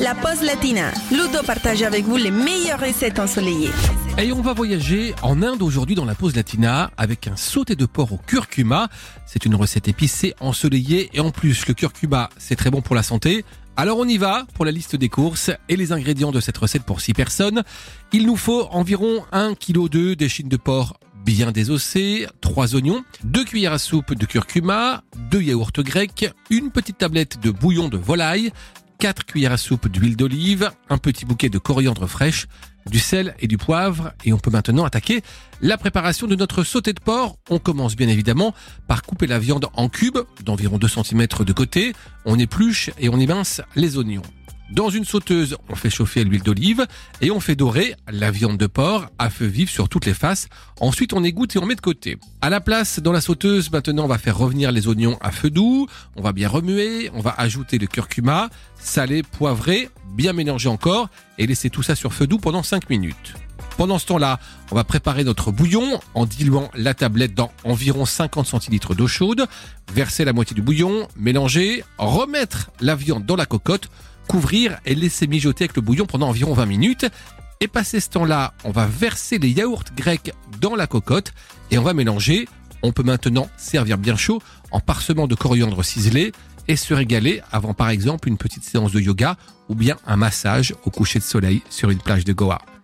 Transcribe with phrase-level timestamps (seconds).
[0.00, 0.90] La pause latina.
[1.12, 3.70] Ludo partage avec vous les meilleures recettes ensoleillées.
[4.18, 7.86] Et on va voyager en Inde aujourd'hui dans la pause latina avec un sauté de
[7.86, 8.88] porc au curcuma.
[9.24, 13.04] C'est une recette épicée, ensoleillée et en plus le curcuma c'est très bon pour la
[13.04, 13.44] santé.
[13.76, 16.82] Alors on y va pour la liste des courses et les ingrédients de cette recette
[16.82, 17.62] pour 6 personnes.
[18.12, 23.44] Il nous faut environ 1 kg de d'échine de porc bien désossé, 3 oignons, 2
[23.44, 28.52] cuillères à soupe de curcuma, 2 yaourts grecs, une petite tablette de bouillon de volaille,
[28.98, 32.46] 4 cuillères à soupe d'huile d'olive, un petit bouquet de coriandre fraîche,
[32.90, 35.22] du sel et du poivre et on peut maintenant attaquer
[35.60, 37.38] la préparation de notre sauté de porc.
[37.50, 38.54] On commence bien évidemment
[38.86, 41.92] par couper la viande en cubes d'environ 2 cm de côté,
[42.24, 44.22] on épluche et on émince les oignons.
[44.70, 46.86] Dans une sauteuse, on fait chauffer l'huile d'olive
[47.20, 50.48] et on fait dorer la viande de porc à feu vif sur toutes les faces.
[50.80, 52.16] Ensuite, on égoutte et on met de côté.
[52.40, 55.50] À la place, dans la sauteuse, maintenant, on va faire revenir les oignons à feu
[55.50, 55.86] doux.
[56.16, 57.10] On va bien remuer.
[57.12, 58.48] On va ajouter le curcuma,
[58.80, 63.34] salé, poivré, bien mélanger encore et laisser tout ça sur feu doux pendant 5 minutes.
[63.76, 64.38] Pendant ce temps-là,
[64.70, 69.46] on va préparer notre bouillon en diluant la tablette dans environ 50 centilitres d'eau chaude,
[69.92, 73.88] verser la moitié du bouillon, mélanger, remettre la viande dans la cocotte,
[74.28, 77.06] couvrir et laisser mijoter avec le bouillon pendant environ 20 minutes.
[77.60, 81.32] Et passé ce temps-là, on va verser les yaourts grecs dans la cocotte
[81.70, 82.48] et on va mélanger.
[82.82, 86.32] On peut maintenant servir bien chaud en parsemant de coriandre ciselé
[86.68, 89.36] et se régaler avant par exemple une petite séance de yoga
[89.68, 92.64] ou bien un massage au coucher de soleil sur une plage de Goa.